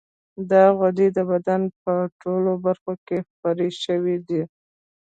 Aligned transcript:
دا 0.51 0.63
غدې 0.79 1.07
د 1.17 1.19
بدن 1.31 1.61
په 1.83 1.93
ټولو 2.21 2.51
برخو 2.65 2.93
کې 3.07 3.17
خپرې 3.29 3.69
شوې 3.83 4.15
دي. 4.27 4.41